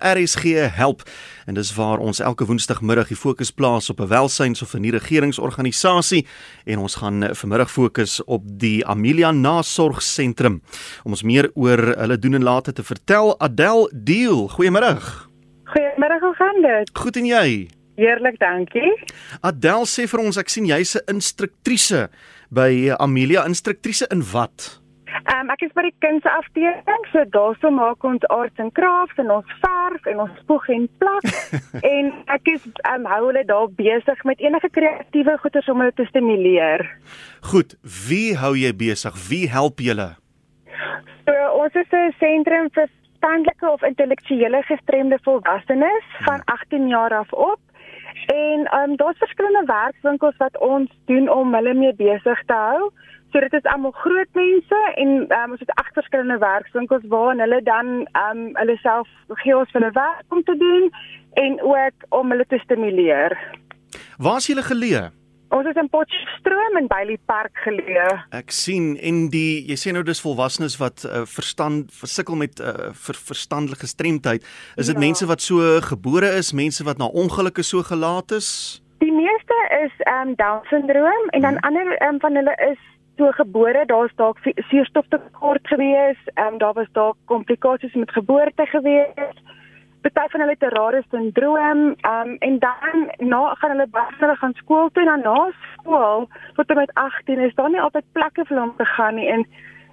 RSG 0.00 0.42
help. 0.76 1.02
En 1.46 1.54
dis 1.54 1.74
waar 1.74 1.98
ons 1.98 2.20
elke 2.20 2.44
woensdagmiddag 2.44 3.08
die 3.08 3.16
fokus 3.16 3.50
plaas 3.50 3.90
op 3.90 4.00
'n 4.00 4.08
welsyns 4.08 4.62
of 4.62 4.74
'n 4.74 4.80
nie 4.80 4.90
regeringsorganisasie 4.90 6.26
en 6.64 6.78
ons 6.78 6.94
gaan 6.94 7.34
vanmiddag 7.34 7.70
fokus 7.70 8.24
op 8.24 8.42
die 8.44 8.86
Amelia 8.86 9.30
Nasorgsentrum. 9.30 10.62
Om 11.04 11.10
ons 11.10 11.22
meer 11.22 11.50
oor 11.54 11.78
hulle 11.78 12.18
doen 12.18 12.34
en 12.34 12.42
late 12.42 12.72
te 12.72 12.82
vertel 12.82 13.40
Adel 13.40 13.90
Deel 13.94 14.48
goeiemiddag. 14.48 15.28
Goeiemiddag 15.64 16.20
hoe 16.20 16.34
gaan 16.34 16.62
dit? 16.62 16.90
Goed 16.92 17.16
en 17.16 17.26
jy? 17.26 17.68
Heerlik 17.98 18.38
dankie. 18.38 18.92
Adel 19.40 19.86
sê 19.86 20.06
vir 20.06 20.20
ons 20.20 20.36
ek 20.36 20.48
sien 20.48 20.66
jy's 20.66 20.94
'n 20.94 21.14
instruktrise 21.14 22.08
by 22.50 22.94
Amelia. 22.98 23.44
Instruktrise 23.44 24.06
in 24.10 24.22
wat 24.32 24.80
Um, 25.28 25.50
ek 25.52 25.62
is 25.66 25.72
by 25.76 25.84
die 25.86 25.94
kindse 26.04 26.30
afdeling, 26.30 27.04
so 27.12 27.24
daarso 27.34 27.70
maak 27.74 28.04
ons 28.06 28.24
arts 28.32 28.62
en 28.62 28.70
crafts 28.76 29.20
en 29.20 29.30
ons 29.32 29.54
verf 29.62 30.06
en 30.12 30.22
ons 30.24 30.38
spoeg 30.42 30.68
en 30.74 30.86
plak. 31.02 31.28
en 31.94 32.10
ek 32.34 32.52
is 32.54 32.66
um, 32.92 33.08
hou 33.08 33.22
hulle 33.26 33.44
daar 33.48 33.68
besig 33.78 34.24
met 34.28 34.40
enige 34.44 34.70
kreatiewe 34.72 35.36
goeders 35.42 35.68
om 35.72 35.82
hulle 35.84 35.96
te 35.96 36.08
stimuleer. 36.10 36.84
Goed, 37.52 37.76
wie 38.08 38.36
hou 38.40 38.54
jy 38.58 38.72
besig? 38.76 39.16
Wie 39.28 39.44
help 39.52 39.84
julle? 39.84 40.12
So 41.28 41.34
ons 41.60 41.74
is 41.76 41.92
'n 41.92 42.14
sentrum 42.20 42.70
vir 42.72 42.88
standelike 43.18 43.66
of 43.68 43.82
intellektuele 43.82 44.62
gestremde 44.62 45.18
volwassenes 45.22 46.04
van 46.24 46.44
18 46.44 46.88
jaar 46.88 47.12
af 47.12 47.32
op. 47.32 47.60
En 48.26 48.64
ehm 48.64 48.90
um, 48.90 48.96
daar's 48.96 49.18
verskillende 49.18 49.64
werkswinkels 49.66 50.36
wat 50.36 50.58
ons 50.58 50.90
doen 51.04 51.28
om 51.28 51.54
hulle 51.54 51.74
mee 51.74 51.94
besig 51.94 52.42
te 52.46 52.52
hou. 52.52 52.90
So 53.32 53.40
dit 53.40 53.52
is 53.52 53.66
almal 53.68 53.92
groot 53.92 54.30
mense 54.32 54.78
en 54.96 55.10
um, 55.36 55.50
ons 55.52 55.60
het 55.60 55.74
agt 55.80 55.92
verskillende 55.92 56.38
werkswinkels 56.40 57.04
waar 57.12 57.36
hulle 57.36 57.60
dan 57.62 58.06
ehm 58.12 58.38
um, 58.38 58.50
hulle 58.56 58.76
self 58.80 59.08
gee 59.42 59.56
ons 59.56 59.72
hulle 59.76 59.90
werk 59.92 60.32
om 60.32 60.42
te 60.42 60.56
doen 60.56 60.88
en 61.42 61.60
ook 61.62 62.06
om 62.08 62.30
hulle 62.30 62.46
te 62.48 62.58
stimuleer. 62.64 63.36
Waar 64.16 64.40
is 64.40 64.48
julle 64.48 64.64
geleë? 64.64 65.08
Ons 65.48 65.68
is 65.68 65.78
in 65.80 65.88
Potchefstroom 65.88 66.76
in 66.76 66.88
Bailey 66.88 67.16
Park 67.24 67.56
geleë. 67.64 68.08
Ek 68.36 68.50
sien 68.52 68.90
en 69.00 69.22
die 69.32 69.62
jy 69.68 69.78
sê 69.80 69.92
nou 69.96 70.02
dis 70.04 70.20
volwassenes 70.20 70.76
wat 70.80 71.06
uh, 71.08 71.22
verstand 71.28 71.92
versukkel 72.00 72.36
met 72.36 72.60
uh, 72.60 72.90
ver, 72.92 73.16
verstandelike 73.30 73.86
gestremdheid. 73.86 74.44
Is 74.76 74.88
dit 74.88 74.96
ja. 74.96 75.04
mense 75.04 75.28
wat 75.28 75.44
so 75.44 75.80
gebore 75.84 76.34
is, 76.40 76.52
mense 76.52 76.84
wat 76.84 77.00
na 77.00 77.08
ongelukke 77.08 77.64
so 77.64 77.84
gelaat 77.84 78.36
is? 78.36 78.50
Die 79.00 79.12
meeste 79.12 79.56
is 79.84 80.04
ehm 80.04 80.32
um, 80.32 80.36
Down 80.36 80.64
syndroom 80.72 81.32
en 81.36 81.44
dan 81.44 81.56
hmm. 81.56 81.68
ander 81.68 81.96
um, 82.08 82.20
van 82.20 82.40
hulle 82.40 82.56
is 82.72 82.80
so 83.18 83.30
gebore, 83.36 83.84
daar's 83.86 84.14
dalk 84.16 84.38
suurstoftekort 84.70 85.66
gewees, 85.68 86.18
ehm 86.34 86.52
um, 86.52 86.58
daar 86.58 86.72
was 86.72 86.90
dalk 86.92 87.16
komplikasies 87.24 87.94
met 87.94 88.10
geboorte 88.10 88.66
gewees. 88.66 89.38
Party 90.02 90.30
van 90.30 90.40
hulle 90.40 90.56
het 90.56 90.62
'n 90.62 90.76
rare 90.78 91.02
sindroom, 91.10 91.94
ehm 92.00 92.28
um, 92.28 92.36
en 92.38 92.58
dan 92.58 92.96
na 93.28 93.54
gaan 93.54 93.70
hulle 93.70 93.86
baie 93.90 94.36
gaan 94.36 94.54
skool 94.54 94.88
toe 94.92 95.02
en 95.02 95.08
dan 95.08 95.20
na 95.20 95.50
skool, 95.72 96.28
tot 96.54 96.74
met 96.74 96.94
18 96.94 97.38
is 97.38 97.54
daar 97.54 97.70
nie 97.70 97.80
altyd 97.80 98.04
plekke 98.12 98.44
vir 98.44 98.58
hom 98.58 98.74
te 98.76 98.84
gaan 98.84 99.14
nie 99.14 99.28
en 99.28 99.46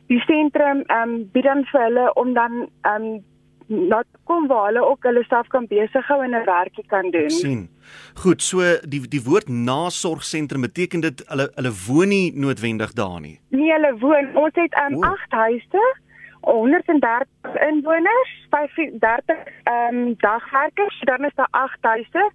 die 0.07 0.19
sentrum 0.19 0.81
ehm 0.81 1.09
um, 1.09 1.29
bied 1.31 1.43
dan 1.43 1.65
vir 1.65 1.81
hulle 1.81 2.13
om 2.13 2.33
dan 2.33 2.69
ehm 2.81 3.03
um, 3.03 3.23
laat 3.67 4.07
kom 4.23 4.47
waar 4.47 4.65
hulle 4.65 4.83
ook 4.85 5.03
hulle 5.03 5.23
self 5.23 5.47
kan 5.47 5.67
besig 5.67 6.07
hou 6.07 6.21
en 6.23 6.35
'n 6.35 6.45
werkie 6.45 6.85
kan 6.87 7.11
doen. 7.11 7.29
sien. 7.29 7.69
Goed, 8.13 8.41
so 8.41 8.59
die 8.87 9.01
die 9.07 9.23
woord 9.23 9.49
nasorgsentrum 9.49 10.61
beteken 10.61 10.99
dit 10.99 11.23
hulle 11.27 11.49
hulle 11.55 11.73
woon 11.87 12.07
nie 12.07 12.31
noodwendig 12.35 12.93
daar 12.93 13.19
nie. 13.21 13.39
Nee, 13.49 13.71
hulle 13.71 13.97
woon. 13.99 14.35
Ons 14.35 14.53
het 14.53 14.73
um, 14.89 15.03
8 15.03 15.31
huise, 15.31 15.95
130 16.41 17.27
inwoners, 17.69 18.31
35 18.49 19.35
ehm 19.63 19.95
um, 19.95 20.15
dagwerkers, 20.17 20.99
dan 20.99 21.25
is 21.25 21.35
daar 21.35 21.51
8 21.51 21.77
huise, 21.81 22.31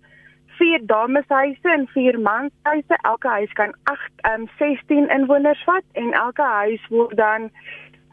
4 0.46 0.80
dameshuise 0.86 1.68
en 1.70 1.88
4 1.88 2.20
manshuise. 2.20 2.98
Elke 3.02 3.28
huis 3.28 3.52
kan 3.52 3.74
8 3.82 4.00
ehm 4.16 4.40
um, 4.40 4.48
16 4.58 5.08
inwoners 5.08 5.62
vat 5.64 5.84
en 5.92 6.12
elke 6.12 6.42
huis 6.42 6.86
word 6.88 7.16
dan 7.16 7.50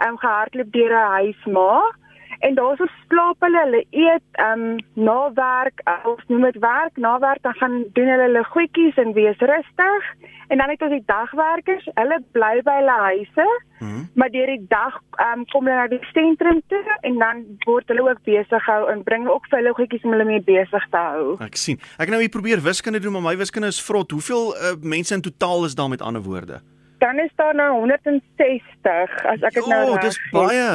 um, 0.05 0.17
gehardloop 0.17 0.71
deur 0.71 0.91
'n 0.91 1.11
huisma. 1.11 1.95
En 2.39 2.55
daar's 2.55 2.79
ons 2.79 2.95
slaap 3.07 3.41
hulle, 3.45 3.61
hulle 3.65 3.83
eet 3.89 4.41
ehm 4.41 4.65
um, 4.65 4.81
na 4.93 5.19
werk, 5.33 5.81
uh, 5.89 5.99
ons 6.11 6.23
noem 6.27 6.49
dit 6.51 6.59
werk, 6.61 6.97
na 6.97 7.17
werk 7.19 7.41
dan 7.41 7.55
gaan 7.61 7.77
doen 7.93 8.11
hulle 8.13 8.27
hulle 8.29 8.43
goedjies 8.53 8.99
en 9.01 9.13
wees 9.13 9.39
rustig. 9.39 10.11
En 10.47 10.61
dan 10.61 10.69
het 10.69 10.81
ons 10.81 10.93
die 10.93 11.03
dagwerkers, 11.05 11.89
hulle 11.93 12.19
bly 12.31 12.53
by 12.63 12.75
hulle 12.79 12.99
huise. 13.07 13.47
Hmm. 13.79 14.05
Maar 14.15 14.29
deur 14.33 14.53
die 14.53 14.65
dag 14.69 15.01
ehm 15.17 15.39
um, 15.39 15.45
kom 15.51 15.67
hulle 15.69 15.81
na 15.81 15.89
die 15.91 16.11
sentrum 16.13 16.61
toe 16.67 16.83
en 17.01 17.19
dan 17.23 17.43
word 17.65 17.89
hulle 17.93 18.05
ook 18.09 18.23
besig 18.29 18.63
gehou 18.69 18.87
en 18.93 19.03
bring 19.03 19.27
ook 19.27 19.49
vir 19.49 19.61
hulle 19.61 19.75
goedjies 19.81 20.05
om 20.05 20.15
hulle 20.15 20.29
mee 20.29 20.45
besig 20.45 20.87
te 20.93 21.03
hou. 21.09 21.35
Ek 21.45 21.59
sien. 21.59 21.81
Ek 21.97 22.09
nou 22.13 22.21
hier 22.21 22.33
probeer 22.33 22.63
wiskunde 22.63 23.01
doen, 23.01 23.17
maar 23.17 23.29
my 23.31 23.37
wiskunde 23.37 23.73
is 23.73 23.81
vrot. 23.83 24.11
Hoeveel 24.11 24.53
uh, 24.55 24.73
mense 24.81 25.13
in 25.13 25.21
totaal 25.21 25.65
is 25.65 25.75
daar 25.75 25.89
met 25.89 26.01
ander 26.01 26.21
woorde? 26.21 26.61
Dan 26.97 27.19
is 27.19 27.31
daar 27.35 27.55
nou 27.55 27.71
160 27.79 29.25
as 29.25 29.41
ek 29.41 29.53
dit 29.53 29.67
nou 29.67 29.83
reg. 29.83 29.93
Ja, 29.93 30.07
dis 30.07 30.19
baie. 30.31 30.71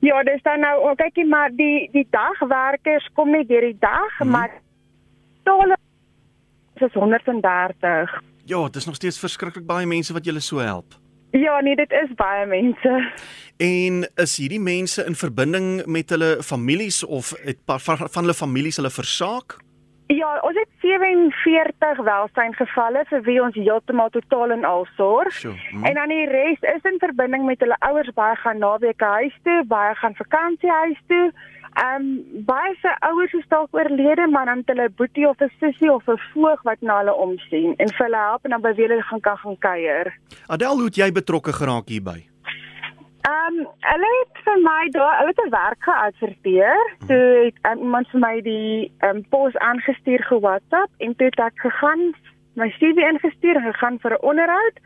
Ja, 0.00 0.22
dis 0.22 0.42
dan 0.42 0.60
nou, 0.62 0.76
oh, 0.86 0.94
kykie 0.96 1.26
maar 1.26 1.50
die 1.50 1.88
die 1.92 2.06
dagwerkers 2.14 3.08
kom 3.18 3.30
net 3.34 3.48
deur 3.48 3.66
die 3.66 3.76
dag, 3.80 4.14
hmm. 4.18 4.30
maar 4.30 4.54
tolle 5.42 5.76
is 6.78 6.94
130. 6.94 8.22
Ja, 8.48 8.68
dis 8.68 8.86
nog 8.86 8.94
steeds 8.94 9.18
verskriklik 9.18 9.66
baie 9.66 9.86
mense 9.86 10.12
wat 10.12 10.24
julle 10.24 10.40
so 10.40 10.62
help. 10.62 10.94
Ja, 11.36 11.60
nee, 11.60 11.76
dit 11.76 11.90
is 11.92 12.12
baie 12.16 12.46
mense. 12.46 12.92
En 13.60 14.04
is 14.14 14.36
hierdie 14.40 14.60
mense 14.60 15.04
in 15.04 15.18
verbinding 15.18 15.86
met 15.86 16.10
hulle 16.14 16.38
families 16.42 17.02
of 17.04 17.34
het 17.42 17.58
van 17.66 18.22
hulle 18.22 18.34
families 18.34 18.78
hulle 18.80 18.90
versaak? 18.90 19.58
Ja, 20.08 20.38
ons 20.40 20.56
het 20.56 20.70
47 20.80 21.98
welsyngevalle 22.00 23.02
vir 23.10 23.22
wie 23.26 23.42
ons 23.44 23.56
heeltemal 23.60 24.08
totaal 24.14 24.54
en 24.54 24.64
al 24.64 24.86
sorg. 24.96 25.34
Sure. 25.36 25.58
Mm. 25.72 25.84
En 25.84 25.98
dan 26.00 26.08
die 26.08 26.24
res 26.30 26.64
is 26.72 26.86
in 26.88 26.96
verbinding 27.02 27.44
met 27.44 27.60
hulle 27.60 27.76
ouers 27.90 28.08
baie 28.16 28.36
gaan 28.40 28.58
naweke 28.62 29.04
huis 29.04 29.36
toe, 29.44 29.58
baie 29.68 29.94
gaan 30.00 30.16
vakansie 30.16 30.70
huis 30.70 31.02
toe. 31.12 31.26
Ehm 31.78 32.06
um, 32.06 32.44
baie 32.48 32.72
se 32.80 32.94
ouers 33.10 33.32
is 33.36 33.44
dalk 33.52 33.76
oorlede, 33.76 34.26
maar 34.32 34.48
dan 34.48 34.64
het 34.64 34.72
hulle 34.72 34.88
boetie 34.96 35.28
of 35.28 35.44
'n 35.44 35.52
sussie 35.60 35.92
of 35.92 36.08
'n 36.08 36.20
voog 36.32 36.62
wat 36.62 36.80
na 36.80 36.98
hulle 36.98 37.14
omsien 37.14 37.76
en 37.76 37.88
vir 37.92 38.06
hulle 38.06 38.16
help 38.16 38.44
en 38.44 38.50
dan 38.50 38.60
by 38.60 38.72
wie 38.74 38.86
hulle 38.86 39.02
gaan 39.02 39.20
kan 39.20 39.36
gaan 39.36 39.58
kuier. 39.58 40.16
Adel, 40.46 40.74
hoe 40.74 40.84
het 40.84 40.96
jy 40.96 41.12
betrokke 41.12 41.52
geraak 41.52 41.88
hierby? 41.88 42.24
Ehm 43.28 43.58
um, 43.58 43.66
hulle 43.92 44.10
het 44.18 44.40
vir 44.44 44.58
my 44.62 44.82
daar, 44.94 45.16
hulle 45.18 45.32
het 45.34 45.44
'n 45.44 45.50
werk 45.50 45.82
geadverteer. 45.88 46.78
Hmm. 46.98 47.08
Toe 47.08 47.26
het 47.44 47.58
um, 47.70 47.78
iemand 47.84 48.08
vir 48.12 48.20
my 48.20 48.40
die 48.42 48.92
ehm 48.98 49.16
um, 49.16 49.28
pos 49.28 49.56
aangestuur 49.56 50.22
ge 50.24 50.38
WhatsApp 50.40 50.90
en 50.98 51.16
toe 51.16 51.26
het 51.26 51.38
ek 51.38 51.58
gegaan 51.66 52.02
my 52.52 52.68
CV 52.78 52.98
ingestuur 53.12 53.56
en 53.56 53.72
gegaan 53.72 53.98
vir 54.02 54.12
'n 54.12 54.24
onderhoud 54.30 54.76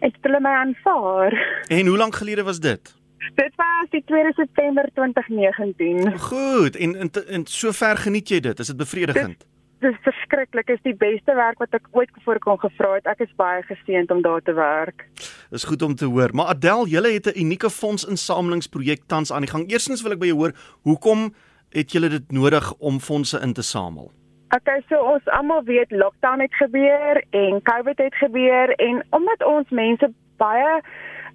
en 0.00 0.10
het 0.12 0.22
hulle 0.22 0.40
my 0.40 0.54
aanvaar. 0.64 1.32
En 1.78 1.86
hoe 1.86 1.96
lank 1.96 2.14
gelede 2.14 2.42
was 2.42 2.60
dit? 2.60 2.96
Dit 3.34 3.52
was 3.56 3.86
die 3.90 4.02
2 4.04 4.32
September 4.32 4.88
2019. 4.94 6.18
Goed, 6.18 6.76
en 6.76 6.96
in 6.96 7.10
in 7.26 7.46
sover 7.46 7.96
geniet 7.96 8.28
jy 8.28 8.40
dit? 8.40 8.58
Is 8.58 8.66
dit 8.66 8.76
bevredigend? 8.76 9.38
Dit, 9.38 9.57
dis 9.80 9.96
verskriklik. 10.02 10.68
Is 10.68 10.82
die 10.82 10.96
beste 10.96 11.34
werk 11.34 11.58
wat 11.58 11.74
ek 11.76 11.88
ooit 11.90 12.10
voor 12.24 12.38
kon 12.38 12.58
gevra 12.58 12.94
het. 12.94 13.06
Ek 13.06 13.20
is 13.20 13.34
baie 13.36 13.62
geseënd 13.62 14.10
om 14.10 14.22
daar 14.22 14.42
te 14.42 14.52
werk. 14.52 15.06
Dis 15.50 15.64
goed 15.64 15.82
om 15.82 15.94
te 15.94 16.04
hoor. 16.04 16.34
Maar 16.34 16.54
Adel, 16.54 16.86
julle 16.86 17.12
het 17.12 17.26
'n 17.26 17.38
unieke 17.38 17.70
fondsinsamelingsprojek 17.70 19.06
tans 19.06 19.32
aan 19.32 19.44
die 19.46 19.50
gang. 19.50 19.70
Eerstens 19.70 20.02
wil 20.02 20.12
ek 20.12 20.18
by 20.18 20.26
jou 20.26 20.38
hoor, 20.38 20.52
hoekom 20.82 21.34
het 21.70 21.92
julle 21.92 22.08
dit 22.08 22.30
nodig 22.32 22.74
om 22.78 23.00
fondse 23.00 23.40
in 23.40 23.52
te 23.52 23.62
samel? 23.62 24.10
Okay, 24.56 24.82
so 24.88 24.96
ons 24.96 25.26
almal 25.26 25.62
weet 25.64 25.90
lockdown 25.90 26.40
het 26.40 26.54
gebeur 26.54 27.24
en 27.30 27.62
COVID 27.62 27.98
het 27.98 28.14
gebeur 28.14 28.72
en 28.80 29.04
omdat 29.10 29.44
ons 29.44 29.68
mense 29.68 30.12
baie 30.36 30.80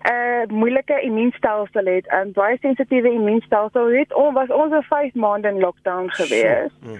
'n 0.04 0.12
uh, 0.12 0.58
moeilike 0.58 1.02
immuunstelsel 1.02 1.86
het, 1.86 2.06
'n 2.12 2.31
baie 2.31 2.58
sensitiewe 2.62 3.12
immuunstelsel 3.12 3.88
het, 3.88 4.14
ons 4.14 4.34
was 4.34 4.50
ons 4.50 4.72
vir 4.74 4.84
5 4.84 5.14
maande 5.14 5.48
in 5.48 5.60
lockdown 5.60 6.10
gewees. 6.10 6.72
Mm. 6.81 7.00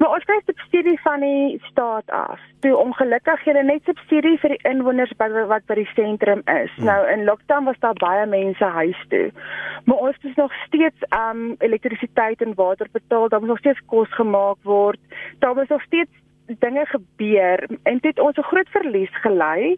Maar 0.00 0.14
ons 0.16 0.24
kry 0.24 0.38
subsidie 0.46 0.96
van 1.04 1.20
die 1.20 1.58
staat 1.68 2.10
af. 2.10 2.40
Toe 2.64 2.72
ongelukkig 2.76 3.42
jy 3.44 3.52
net 3.68 3.84
subsidie 3.84 4.38
vir 4.40 4.54
die 4.54 4.62
inwoners 4.70 5.12
wat 5.20 5.34
wat 5.50 5.66
by 5.68 5.76
die 5.76 5.90
sentrum 5.92 6.40
is. 6.48 6.72
Mm. 6.78 6.88
Nou 6.88 7.00
in 7.12 7.26
lockdown 7.28 7.68
was 7.68 7.76
daar 7.84 7.98
baie 8.00 8.24
mense 8.26 8.64
huis 8.64 9.02
toe. 9.12 9.26
Maar 9.84 10.06
ons 10.08 10.16
het 10.22 10.40
nog 10.40 10.54
steeds 10.64 11.04
um 11.18 11.42
elektrisiteit 11.58 12.40
en 12.40 12.56
water 12.56 12.88
betaal, 12.92 13.28
daar 13.28 13.44
moet 13.44 13.52
nog 13.52 13.60
steeds 13.60 13.84
kos 13.92 14.08
gemaak 14.16 14.56
word. 14.64 15.20
Daar 15.44 15.54
was 15.54 15.68
nog 15.68 15.82
steeds 15.82 16.16
dinge 16.64 16.86
gebeur 16.86 17.68
en 17.82 17.98
dit 18.00 18.20
ons 18.20 18.36
'n 18.36 18.50
groot 18.52 18.68
verlies 18.68 19.14
gelei. 19.20 19.76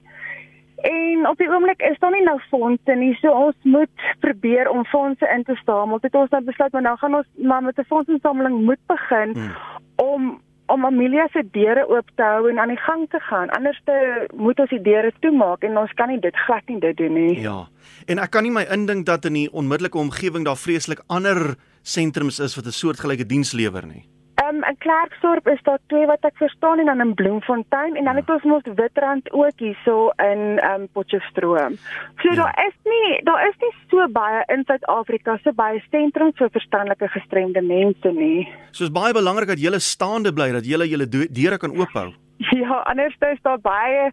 En 1.23 1.29
op 1.29 1.39
die 1.39 1.51
oomblik 1.51 1.83
is 1.83 1.99
daar 2.03 2.11
nie 2.11 2.25
nou 2.27 2.39
fondse 2.51 2.95
nie. 2.99 3.13
So 3.21 3.31
ons 3.31 3.55
moet 3.63 4.07
probeer 4.21 4.71
om 4.71 4.85
fondse 4.91 5.29
in 5.35 5.45
te 5.47 5.55
samel. 5.65 6.01
Dit 6.03 6.17
ons 6.19 6.31
nou 6.35 6.41
besluit 6.45 6.73
maar 6.75 6.83
nou 6.83 6.97
gaan 6.99 7.15
ons 7.15 7.29
maar 7.51 7.63
met 7.63 7.79
'n 7.79 7.87
fondsinsameling 7.87 8.65
moet 8.65 8.83
begin 8.87 9.31
hmm. 9.39 9.55
om 9.97 10.41
om 10.67 10.87
Amelia 10.87 11.29
se 11.33 11.43
deure 11.51 11.89
oop 11.89 12.11
te 12.15 12.23
hou 12.23 12.51
en 12.51 12.59
aan 12.59 12.69
die 12.69 12.83
gang 12.87 13.09
te 13.11 13.21
gaan. 13.21 13.51
Anderste 13.51 14.27
moet 14.35 14.59
ons 14.59 14.71
die 14.71 14.83
deure 14.83 15.13
toemaak 15.21 15.63
en 15.63 15.79
ons 15.79 15.93
kan 15.93 16.09
nie 16.09 16.21
dit 16.21 16.37
glad 16.37 16.63
nie 16.67 16.81
dit 16.81 16.97
doen 16.97 17.13
nie. 17.13 17.41
Ja. 17.41 17.69
En 18.07 18.19
ek 18.19 18.31
kan 18.31 18.43
nie 18.43 18.55
my 18.55 18.65
indink 18.71 19.07
dat 19.07 19.25
in 19.25 19.33
die 19.33 19.53
onmiddellike 19.53 19.99
omgewing 19.99 20.45
daar 20.45 20.57
vreeslik 20.57 21.03
ander 21.07 21.55
sentrums 21.83 22.39
is 22.39 22.57
wat 22.57 22.67
'n 22.67 22.79
soortgelyke 22.81 23.27
diens 23.27 23.53
lewer 23.53 23.87
nie. 23.87 24.12
Um 24.53 24.63
in 24.65 24.77
Klerksdorp 24.79 25.49
is 25.49 25.61
daar 25.63 25.79
twee 25.87 26.07
wat 26.07 26.25
ek 26.29 26.37
verstaan 26.37 26.79
en 26.79 26.91
dan 26.91 27.01
in 27.01 27.15
Bloemfontein 27.15 27.97
en 27.97 28.05
dan 28.05 28.17
het 28.17 28.31
ons 28.31 28.43
mos 28.43 28.67
Witrand 28.77 29.31
ook 29.33 29.65
hierso 29.65 30.11
in 30.17 30.61
um 30.71 30.89
Potchefstroom. 30.93 31.79
So 32.21 32.29
ja. 32.29 32.35
daar 32.35 32.67
is 32.67 32.77
nie 32.85 33.23
daar 33.25 33.49
is 33.49 33.57
nie 33.61 33.73
so 33.91 34.09
baie 34.13 34.43
in 34.53 34.65
Suid-Afrika 34.67 35.39
so 35.43 35.53
baie 35.53 35.81
sentrums 35.91 36.37
vir 36.37 36.53
verstandelike 36.53 37.09
gestremde 37.15 37.63
mense 37.63 38.13
nie. 38.13 38.49
So 38.71 38.85
is 38.85 38.93
baie 38.93 39.17
belangrik 39.17 39.49
dat 39.55 39.63
jy 39.63 39.79
staande 39.79 40.33
bly 40.33 40.51
dat 40.53 40.69
jy 40.69 40.85
julle 40.85 41.09
deure 41.09 41.59
kan 41.59 41.79
oophou. 41.79 42.13
Ja, 42.43 42.81
anders 42.91 43.15
is 43.21 43.39
daar 43.43 43.61
baie 43.63 44.11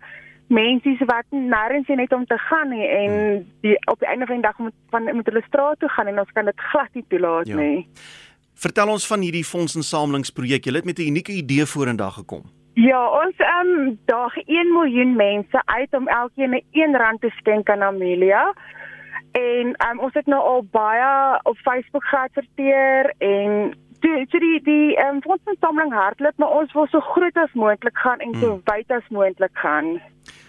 mense 0.49 1.05
wat 1.05 1.25
nêrens 1.33 1.87
net 1.87 2.13
om 2.13 2.25
te 2.25 2.37
gaan 2.37 2.69
nie 2.69 2.87
en 2.87 3.11
hmm. 3.11 3.43
die 3.61 3.75
op 3.91 3.99
die 3.99 4.07
einde 4.07 4.25
van 4.25 4.35
die 4.35 4.45
dag 4.45 4.57
moet 4.57 4.73
van 4.89 5.03
met 5.03 5.25
hulle 5.25 5.43
straat 5.47 5.79
toe 5.79 5.89
gaan 5.89 6.07
en 6.07 6.19
ons 6.19 6.31
kan 6.33 6.45
dit 6.45 6.65
glad 6.71 6.93
nie 6.93 7.05
toelaat 7.07 7.47
ja. 7.47 7.55
nie. 7.55 7.87
Vertel 8.59 8.89
ons 8.91 9.05
van 9.07 9.21
hierdie 9.23 9.45
fondsinsamelingsprojek. 9.47 10.65
Jy 10.67 10.73
het 10.75 10.85
met 10.85 10.99
'n 10.99 11.07
unieke 11.11 11.31
idee 11.31 11.65
vorendag 11.65 12.13
gekom. 12.13 12.43
Ja, 12.73 13.01
ons 13.23 13.35
ehm 13.37 13.67
um, 13.67 13.99
daag 14.05 14.35
1 14.35 14.73
miljoen 14.73 15.15
mense 15.15 15.61
uit 15.65 15.93
om 15.93 16.07
elkeen 16.07 16.55
'n 16.55 16.63
1 16.71 16.97
rand 16.97 17.21
te 17.21 17.29
skenk 17.29 17.69
aan 17.69 17.81
Amelia. 17.81 18.53
En 19.31 19.65
ehm 19.75 19.91
um, 19.91 19.99
ons 19.99 20.13
het 20.13 20.25
nou 20.25 20.41
al 20.41 20.63
baie 20.71 21.39
op 21.43 21.57
Facebook 21.57 22.03
geadverteer 22.03 23.13
en 23.17 23.77
toe 23.99 24.25
so 24.29 24.39
die 24.39 24.61
die 24.63 24.95
ehm 24.95 25.15
um, 25.15 25.21
fondsinsameling 25.21 25.93
hardloop, 25.93 26.37
maar 26.37 26.51
ons 26.59 26.73
wil 26.73 26.87
so 26.87 26.99
groot 26.99 27.35
as 27.37 27.53
moontlik 27.53 27.97
gaan 27.97 28.19
en 28.19 28.35
so 28.35 28.47
hmm. 28.51 28.61
wyd 28.63 28.91
as 28.91 29.07
moontlik 29.09 29.57
gaan. 29.57 30.01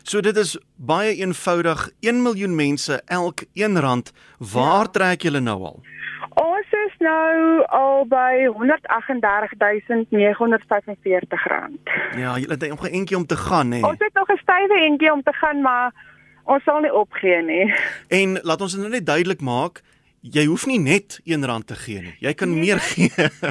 So 0.02 0.20
dit 0.20 0.36
is 0.36 0.58
baie 0.76 1.14
eenvoudig. 1.14 1.90
1 2.00 2.22
miljoen 2.22 2.54
mense 2.54 3.02
elk 3.06 3.40
1 3.52 3.80
rand. 3.80 4.12
Waar 4.38 4.86
ja. 4.86 4.90
trek 4.90 5.22
julle 5.22 5.40
nou 5.40 5.62
al? 5.62 5.82
Nou 7.00 7.64
al 7.66 8.04
by 8.08 8.48
138945 8.60 11.46
rand. 11.48 11.80
Ja, 12.16 12.36
jy 12.36 12.46
het 12.48 12.68
nog 12.68 12.88
'n 12.88 12.92
entjie 12.92 13.16
om 13.16 13.26
te 13.26 13.36
gaan 13.36 13.70
hè. 13.70 13.86
Ons 13.86 13.98
het 13.98 14.14
nog 14.14 14.28
'n 14.28 14.36
stywe 14.36 14.74
entjie 14.88 15.12
om 15.12 15.22
te 15.22 15.32
gaan, 15.32 15.60
maar 15.60 15.92
ons 16.44 16.62
sal 16.62 16.80
nie 16.80 16.94
opgee 16.94 17.42
nie. 17.42 17.74
En 18.08 18.38
laat 18.42 18.60
ons 18.60 18.74
dit 18.74 18.88
net 18.88 19.06
duidelik 19.06 19.40
maak, 19.40 19.82
jy 20.20 20.44
hoef 20.44 20.66
nie 20.66 20.78
net 20.78 21.20
1 21.24 21.44
rand 21.44 21.66
te 21.66 21.74
gee 21.74 22.00
nie. 22.00 22.16
Jy 22.18 22.34
kan 22.34 22.50
nee, 22.50 22.60
meer 22.60 22.78
gee. 22.78 23.10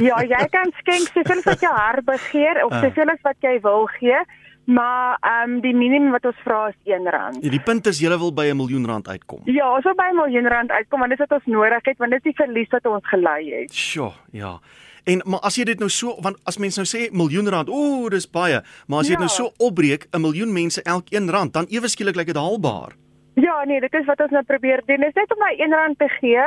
ja, 0.10 0.22
jy 0.22 0.48
kan 0.50 0.72
skenk 0.78 1.08
soveel 1.14 1.38
as 1.38 1.44
wat 1.44 1.60
jou 1.60 1.74
hart 1.74 2.06
begeer 2.06 2.66
of 2.66 2.72
ah. 2.72 2.82
soveel 2.82 3.10
as 3.10 3.22
wat 3.22 3.36
jy 3.40 3.60
wil 3.62 3.86
gee. 3.86 4.26
Maar 4.70 5.18
ehm 5.20 5.52
um, 5.52 5.62
die 5.62 5.74
minimum 5.74 6.12
wat 6.14 6.26
ons 6.30 6.42
vra 6.46 6.68
is 6.70 6.76
R1. 6.86 7.40
Ja, 7.42 7.50
die 7.50 7.62
punt 7.66 7.88
is 7.90 8.00
jy 8.00 8.10
wil 8.22 8.34
by 8.34 8.46
'n 8.52 8.58
miljoen 8.58 8.86
rand 8.86 9.08
uitkom. 9.08 9.42
Ja, 9.46 9.76
ons 9.76 9.84
wil 9.84 9.96
by 9.96 10.10
'n 10.12 10.16
miljoen 10.16 10.48
rand 10.48 10.70
uitkom 10.70 11.00
want 11.00 11.12
dit 11.12 11.20
is 11.20 11.26
wat 11.28 11.42
ons 11.42 11.54
nodig 11.56 11.86
het 11.86 11.98
want 11.98 12.12
dit 12.12 12.26
is 12.26 12.32
die 12.32 12.46
verlies 12.46 12.70
wat 12.70 12.86
ons 12.86 13.08
gelei 13.08 13.54
het. 13.54 13.74
Sjoe, 13.74 14.12
ja. 14.32 14.60
En 15.06 15.22
maar 15.26 15.40
as 15.40 15.56
jy 15.56 15.64
dit 15.64 15.80
nou 15.80 15.90
so 15.90 16.16
want 16.22 16.38
as 16.44 16.58
mense 16.58 16.80
nou 16.80 16.88
sê 16.88 17.10
miljoen 17.12 17.50
rand, 17.50 17.70
ooh, 17.70 18.10
dis 18.10 18.30
baie, 18.30 18.62
maar 18.88 19.00
as 19.00 19.08
jy 19.08 19.16
ja. 19.16 19.20
dit 19.20 19.28
nou 19.28 19.36
so 19.36 19.52
opbreek, 19.58 20.08
'n 20.14 20.22
miljoen 20.22 20.54
mense 20.54 20.84
elk 20.84 21.10
1 21.10 21.30
rand, 21.30 21.54
dan 21.54 21.66
ewe 21.70 21.88
skielik 21.88 22.16
lyk 22.16 22.28
dit 22.28 22.38
haalbaar. 22.38 22.94
Ja, 23.34 23.64
nee, 23.66 23.80
dit 23.80 23.94
is 23.94 24.06
wat 24.06 24.22
ons 24.22 24.32
nou 24.32 24.44
probeer 24.44 24.82
doen. 24.86 25.00
Dit 25.00 25.08
is 25.08 25.14
net 25.14 25.32
om 25.32 25.40
my 25.40 25.54
1 25.58 25.74
rand 25.74 26.00
te 26.00 26.10
gee. 26.20 26.46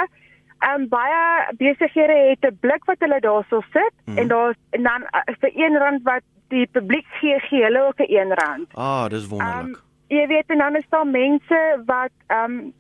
Ehm 0.62 0.82
um, 0.82 0.88
baie 0.88 1.50
besighede 1.58 2.16
het 2.30 2.44
'n 2.46 2.58
blik 2.60 2.84
wat 2.84 3.00
hulle 3.00 3.20
daarso 3.20 3.62
sit 3.72 3.94
mm. 4.04 4.18
en 4.18 4.28
daar 4.28 4.54
en 4.70 4.82
dan 4.82 5.02
uh, 5.02 5.34
vir 5.40 5.50
1 5.54 5.78
rand 5.78 6.02
wat 6.02 6.22
die 6.52 6.69
publiek 6.76 7.08
gee 7.20 7.40
gee 7.49 7.64
hulle 7.64 7.87
ook 7.88 8.00
'n 8.04 8.32
R1. 8.37 8.69
Ah, 8.75 9.08
dis 9.08 9.26
wonderlik. 9.26 9.76
Um, 9.76 9.90
jy 10.12 10.26
weet 10.26 10.50
en 10.52 10.58
dan 10.58 10.76
is 10.76 10.88
daar 10.88 11.06
mense 11.06 11.82
wat 11.87 12.14
ehm 12.26 12.44
um, 12.44 12.72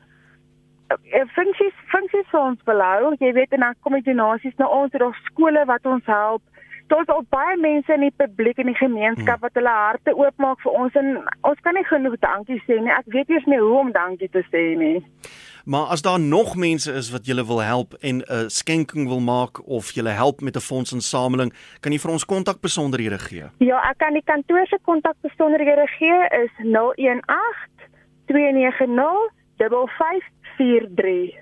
funksies 1.34 1.76
funksies 1.88 2.28
vir 2.30 2.40
ons 2.40 2.62
belou. 2.68 3.14
Jy 3.18 3.32
weet 3.32 3.52
en 3.56 3.60
dan 3.66 3.74
kom 3.80 3.96
die 3.96 4.08
donasies 4.08 4.56
na 4.56 4.66
ons, 4.66 4.92
daar 4.92 5.18
skole 5.24 5.64
wat 5.64 5.86
ons 5.86 6.06
help. 6.06 6.42
Daar's 6.86 7.08
al 7.08 7.24
baie 7.28 7.56
mense 7.56 7.92
in 7.94 8.00
die 8.00 8.16
publiek 8.16 8.58
en 8.58 8.68
die 8.68 8.76
gemeenskap 8.76 9.38
hmm. 9.38 9.46
wat 9.46 9.54
hulle 9.54 9.76
harte 9.76 10.12
oopmaak 10.16 10.60
vir 10.60 10.72
ons 10.72 10.94
en 10.94 11.14
ons 11.40 11.60
kan 11.64 11.74
nie 11.74 11.86
genoeg 11.88 12.18
dankie 12.20 12.60
sê 12.66 12.80
nie. 12.80 12.92
Ek 12.92 13.08
weet 13.14 13.30
eers 13.30 13.48
nie 13.48 13.60
hoe 13.62 13.78
om 13.78 13.92
dankie 13.92 14.28
te 14.28 14.44
sê 14.50 14.64
nie. 14.76 14.98
Maar 15.64 15.86
as 15.86 16.02
daar 16.02 16.20
nog 16.20 16.56
mense 16.56 16.92
is 16.92 17.10
wat 17.10 17.26
julle 17.26 17.46
wil 17.46 17.62
help 17.62 17.94
en 18.00 18.16
'n 18.16 18.50
skenking 18.50 19.08
wil 19.08 19.20
maak 19.20 19.66
of 19.66 19.90
julle 19.90 20.08
help 20.08 20.40
met 20.40 20.56
'n 20.56 20.60
fondsinsameling, 20.60 21.52
kan 21.80 21.92
jy 21.92 21.98
vir 21.98 22.10
ons 22.10 22.24
kontakbesonderhede 22.24 23.18
gee? 23.18 23.44
Ja, 23.58 23.90
ek 23.90 23.98
kan 23.98 24.12
die 24.12 24.24
kantoor 24.24 24.66
se 24.66 24.78
kontakbesonderhede 24.82 25.86
gee 25.86 26.28
is 26.42 26.50
018 26.58 27.22
290 28.26 29.30
5543. 29.58 31.41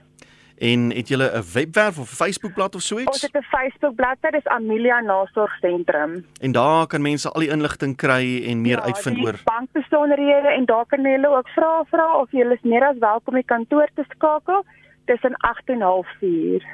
En 0.60 0.90
het 0.92 1.08
julle 1.08 1.30
'n 1.34 1.44
webwerf 1.52 1.98
of 1.98 2.08
Facebookblad 2.08 2.74
of 2.74 2.82
so 2.82 2.98
iets? 2.98 3.06
Ons 3.06 3.22
het 3.22 3.34
'n 3.34 3.48
Facebookblad, 3.56 4.16
dit 4.20 4.34
is 4.34 4.46
Amelia 4.46 5.00
Nasorgsentrum. 5.00 6.26
En 6.40 6.52
daar 6.52 6.86
kan 6.86 7.02
mense 7.02 7.30
al 7.30 7.40
die 7.40 7.50
inligting 7.50 7.96
kry 7.96 8.44
en 8.46 8.60
meer 8.60 8.76
ja, 8.76 8.82
uitvind 8.82 9.24
oor 9.24 9.40
bankbesonderhede 9.44 10.48
en 10.48 10.64
daar 10.64 10.86
kan 10.86 11.04
hulle 11.04 11.28
ook 11.28 11.48
vra 11.48 11.84
vra 11.90 12.20
of 12.20 12.30
jy 12.30 12.44
is 12.50 12.62
meer 12.62 12.84
as 12.84 12.98
welkom 12.98 13.34
om 13.34 13.34
die 13.34 13.44
kantoor 13.44 13.88
te 13.94 14.04
skakel 14.08 14.64
tussen 15.04 15.36
8 15.36 15.68
en 15.68 15.82
04:30. 15.82 16.64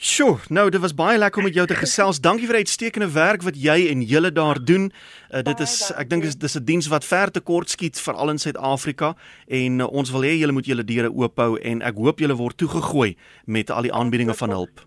Sjoe, 0.00 0.38
nou 0.48 0.70
dit 0.72 0.80
was 0.80 0.94
baie 0.96 1.18
lekker 1.18 1.42
om 1.42 1.44
met 1.44 1.56
jou 1.58 1.66
te 1.68 1.76
gesels. 1.76 2.22
Dankie 2.24 2.46
vir 2.48 2.56
die 2.56 2.64
uitstekende 2.64 3.10
werk 3.12 3.42
wat 3.44 3.56
jy 3.60 3.90
en 3.90 4.00
julle 4.08 4.30
daar 4.32 4.56
doen. 4.56 4.86
Uh, 5.28 5.42
dit 5.44 5.58
is 5.60 5.74
ek 5.92 6.08
dink 6.08 6.24
dis 6.24 6.38
dis 6.40 6.56
'n 6.56 6.64
diens 6.64 6.88
wat 6.88 7.04
ver 7.04 7.28
te 7.28 7.40
kort 7.40 7.68
skiet 7.68 8.00
veral 8.00 8.32
in 8.32 8.38
Suid-Afrika 8.40 9.12
en 9.48 9.80
uh, 9.80 9.92
ons 9.92 10.10
wil 10.10 10.24
hê 10.24 10.40
julle 10.40 10.56
moet 10.56 10.64
julle 10.64 10.84
deure 10.84 11.12
oophou 11.12 11.58
en 11.60 11.82
ek 11.82 12.00
hoop 12.00 12.18
julle 12.18 12.32
word 12.32 12.56
toegegooi 12.56 13.14
met 13.44 13.70
al 13.70 13.82
die 13.82 13.92
aanbiedinge 13.92 14.34
van 14.34 14.50
hulp. 14.50 14.80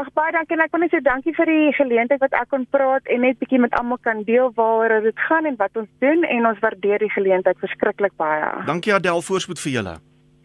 Ag 0.00 0.08
baie 0.16 0.32
dankie 0.32 0.56
en 0.56 0.64
ek 0.64 0.72
wil 0.72 0.80
net 0.80 0.96
sê 0.96 1.02
dankie 1.04 1.36
vir 1.36 1.46
die 1.46 1.72
geleentheid 1.76 2.24
wat 2.24 2.32
ek 2.32 2.48
kon 2.48 2.64
praat 2.70 3.04
en 3.04 3.20
net 3.20 3.38
bietjie 3.38 3.60
met 3.60 3.76
almal 3.76 4.00
kan 4.00 4.24
deel 4.24 4.48
waaroor 4.56 5.04
dit 5.04 5.18
gaan 5.28 5.44
en 5.44 5.60
wat 5.60 5.76
ons 5.76 5.92
doen 6.00 6.24
en 6.24 6.46
ons 6.46 6.64
waardeer 6.64 7.04
die 7.04 7.12
geleentheid 7.12 7.60
verskriklik 7.60 8.16
baie. 8.16 8.64
Dankie 8.64 8.96
Adel, 8.96 9.20
voorspoed 9.20 9.60
vir 9.60 9.72
julle 9.76 10.00